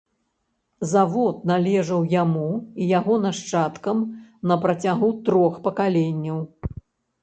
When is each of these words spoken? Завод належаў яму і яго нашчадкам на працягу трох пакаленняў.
Завод 0.93 1.43
належаў 1.51 2.01
яму 2.23 2.49
і 2.81 2.89
яго 2.99 3.21
нашчадкам 3.29 3.97
на 4.49 4.61
працягу 4.67 5.15
трох 5.31 5.65
пакаленняў. 5.71 6.47